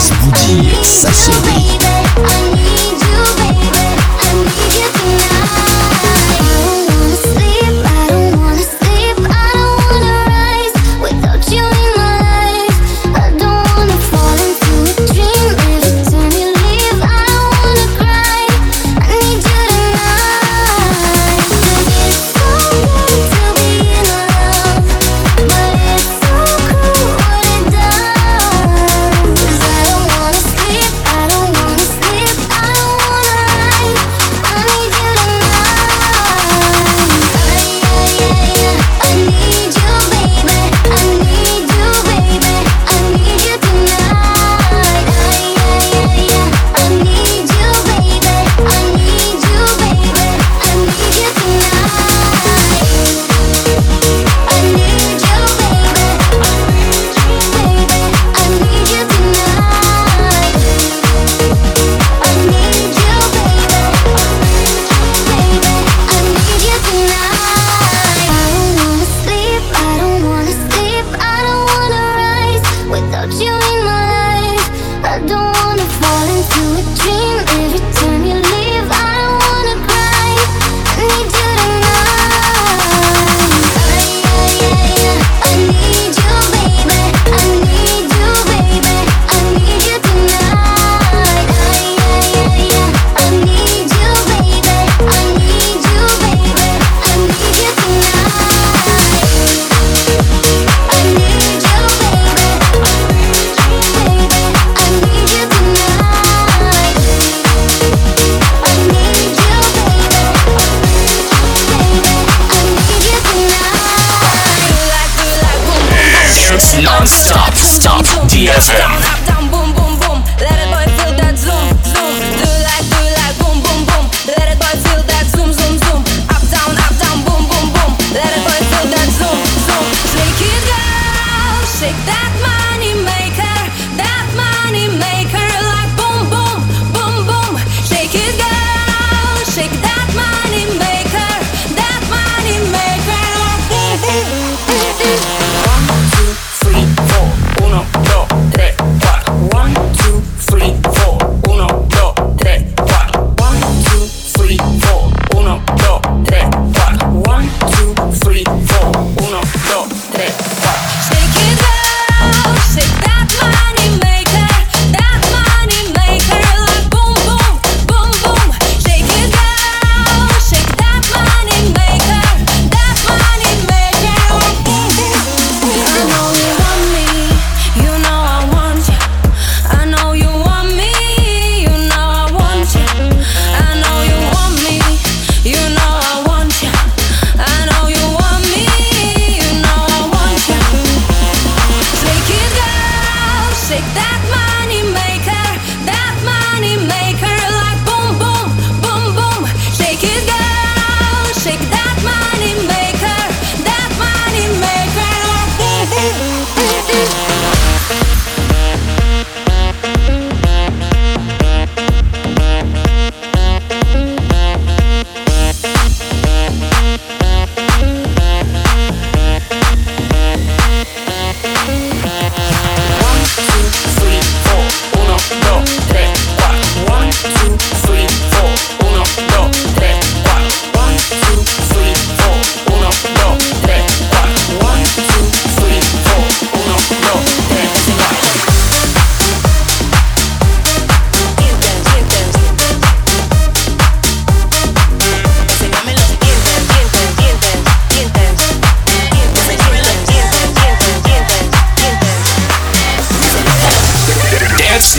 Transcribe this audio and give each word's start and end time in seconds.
Разбуди 0.00 0.72
соседей. 0.82 1.78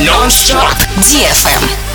Non-stop 0.04 0.78
DFM. 0.98 1.92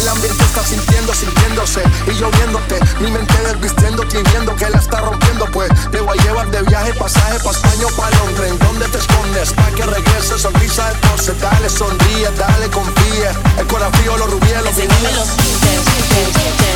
El 0.00 0.08
ambiente 0.08 0.44
está 0.44 0.62
sintiendo, 0.62 1.14
sintiéndose 1.14 1.82
y 2.06 2.14
lloviéndote. 2.18 2.78
Mi 3.00 3.10
mente 3.10 3.34
desvistiéndote 3.46 4.20
y 4.20 4.22
viendo 4.30 4.54
que 4.54 4.68
la 4.68 4.78
está 4.78 5.00
rompiendo, 5.00 5.46
pues 5.52 5.70
te 5.90 6.00
voy 6.00 6.18
a 6.18 6.22
llevar 6.22 6.50
de 6.50 6.62
viaje, 6.64 6.92
pasaje 6.92 7.38
pa' 7.42 7.50
España 7.50 7.86
o 7.86 7.96
pa' 7.96 8.10
Londres. 8.10 8.50
¿En 8.50 8.58
dónde 8.58 8.88
te 8.88 8.98
escondes? 8.98 9.52
Pa' 9.54 9.70
que 9.70 9.86
regreses, 9.86 10.42
sonrisa 10.42 10.90
de 10.90 10.94
porce. 11.08 11.32
Dale, 11.40 11.70
sonríe, 11.70 12.30
dale, 12.36 12.68
confía. 12.68 13.32
El 13.58 13.66
corazón, 13.66 14.18
los 14.18 14.30
rubíes, 14.30 14.62
los 14.62 14.76
vinil. 14.76 16.73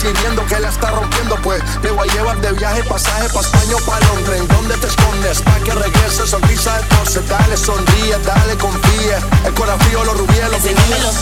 que 0.00 0.58
la 0.60 0.70
está 0.70 0.90
rompiendo, 0.90 1.36
pues 1.42 1.62
te 1.82 1.90
voy 1.90 2.08
a 2.08 2.12
llevar 2.12 2.40
de 2.40 2.52
viaje, 2.52 2.82
pasaje 2.84 3.28
pa' 3.34 3.40
España 3.40 3.76
o 3.76 3.84
pa' 3.84 4.00
Londres. 4.00 4.42
¿Dónde 4.48 4.76
te 4.78 4.86
escondes? 4.86 5.42
Pa' 5.42 5.58
que 5.60 5.72
regrese, 5.72 6.26
sonrisa 6.26 6.78
de 6.78 6.86
torce, 6.86 7.20
dale, 7.28 7.56
sonríe, 7.56 8.16
dale, 8.24 8.56
confía. 8.56 9.18
El 9.44 9.52
corazón 9.54 9.80
frío, 9.80 10.04
los 10.04 10.16
rubíes, 10.16 10.50
los 10.50 10.62
vinillos. 10.62 11.16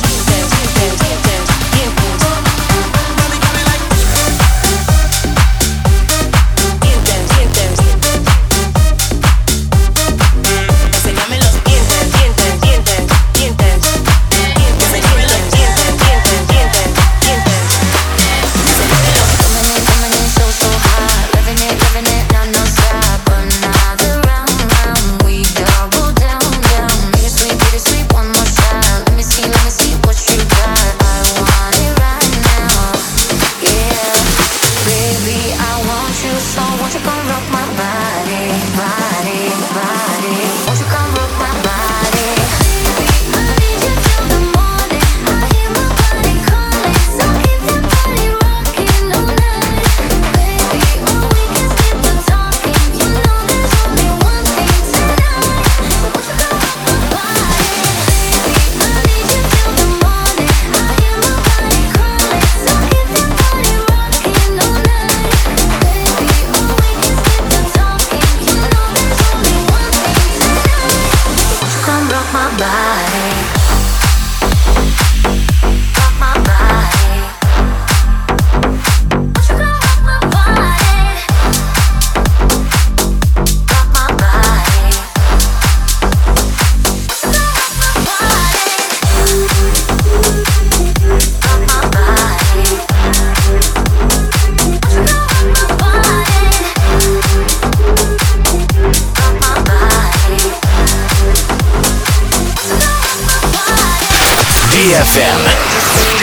DFM. 104.89 105.45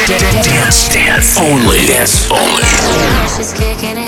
Dance, 0.08 0.90
dance, 0.90 0.90
dance. 0.90 1.38
Only. 1.38 1.86
Dance, 1.86 2.32
only. 2.32 4.05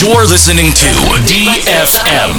You're 0.00 0.26
listening 0.26 0.70
to 0.72 0.86
DFM. 1.26 2.38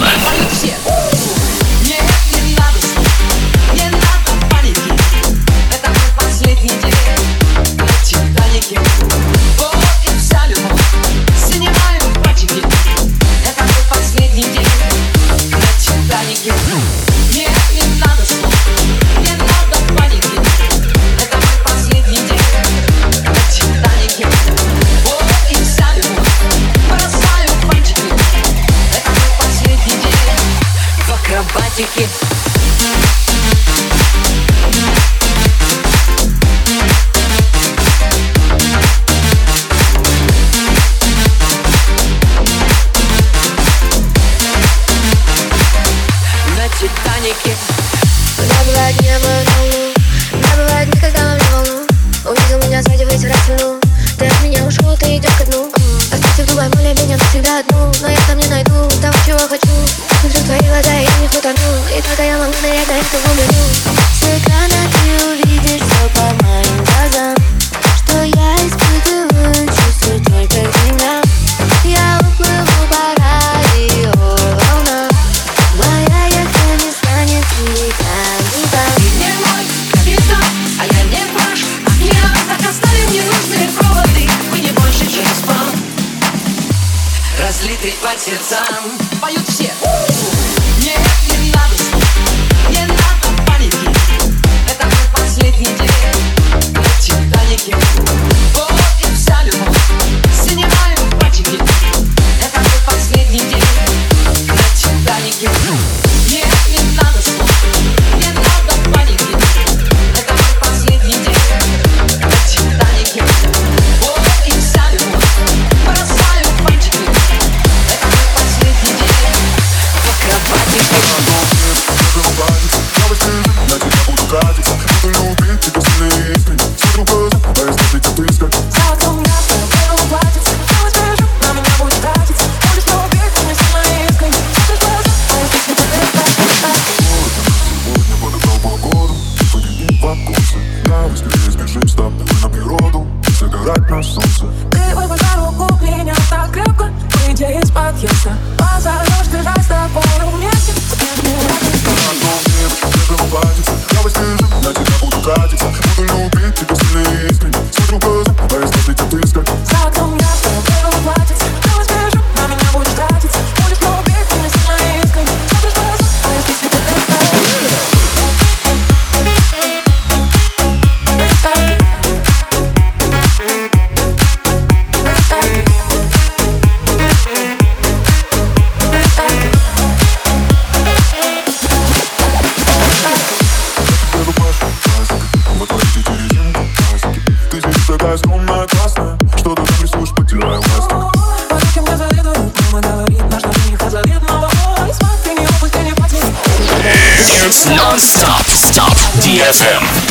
house 197.60 197.76
non-stop. 197.76 198.46
Stop. 198.48 198.96
Dfm 199.22 200.10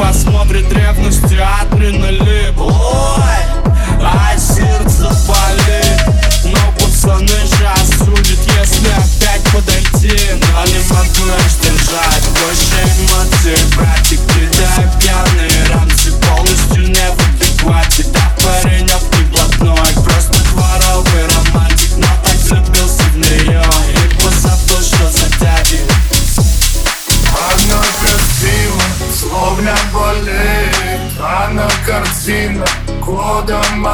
посмотрит 0.00 0.72
ревностью 0.72 1.46
адреналин. 1.60 2.58
Ой, 2.58 3.42
а 4.02 4.36
сердце 4.38 5.10
болит. 5.28 6.00
Но 6.44 6.72
пацаны 6.78 7.26
же 7.26 7.68
осудят, 7.68 8.40
если 8.58 8.88
опять 8.88 9.42
подойти. 9.52 10.16
Но 10.32 10.64
не 10.64 10.80
могу 10.88 11.26
я 11.28 11.48
сдержать 11.48 12.24
больше 12.40 12.80
эмоций, 12.98 13.58
братик. 13.76 14.29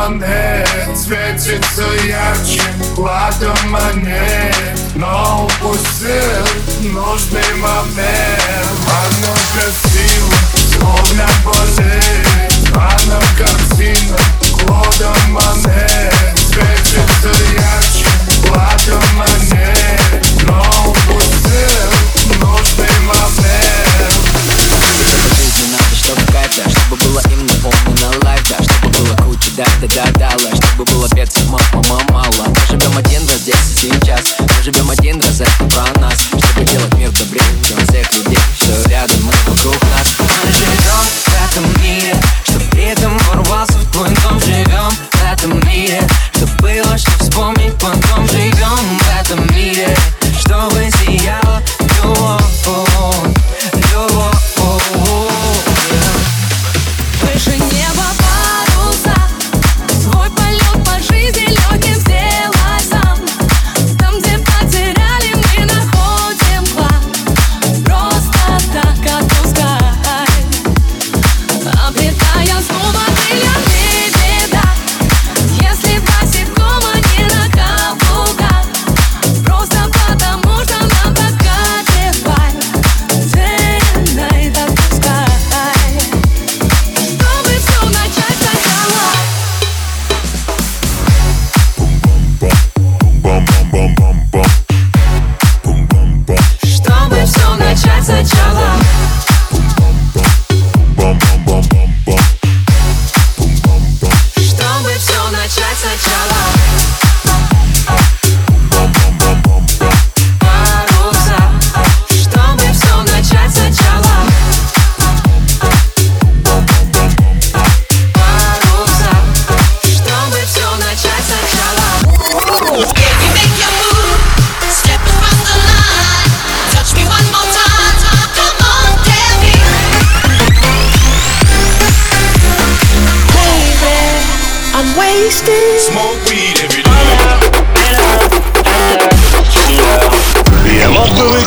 монет 0.06 0.64
Светится 0.94 1.82
ярче, 2.06 2.62
кладом 2.94 3.56
монет. 3.70 4.45